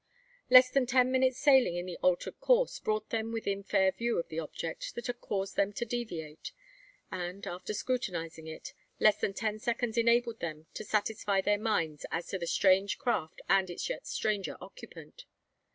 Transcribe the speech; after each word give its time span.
Less 0.49 0.71
than 0.71 0.87
ten 0.87 1.11
minutes' 1.11 1.37
sailing 1.37 1.75
in 1.75 1.85
the 1.85 1.97
altered 2.01 2.39
course 2.39 2.79
brought 2.79 3.11
them 3.11 3.31
within 3.31 3.61
fair 3.61 3.91
view 3.91 4.17
of 4.17 4.29
the 4.29 4.39
object 4.39 4.95
that 4.95 5.05
had 5.05 5.21
caused 5.21 5.55
them 5.57 5.71
to 5.73 5.85
deviate; 5.85 6.53
and, 7.11 7.45
after 7.45 7.71
scrutinising 7.71 8.47
it, 8.47 8.73
less 8.99 9.17
than 9.19 9.35
ten 9.35 9.59
seconds 9.59 9.99
enabled 9.99 10.39
them 10.39 10.65
to 10.73 10.83
satisfy 10.83 11.39
their 11.39 11.59
minds 11.59 12.07
as 12.09 12.25
to 12.29 12.39
the 12.39 12.47
strange 12.47 12.97
craft 12.97 13.43
and 13.47 13.69
its 13.69 13.87
yet 13.89 14.07
stranger 14.07 14.57
occupant. 14.59 15.25